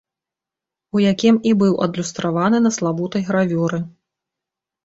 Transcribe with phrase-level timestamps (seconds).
[0.97, 3.79] У якім і быў адлюстраваны на славутай гравюры.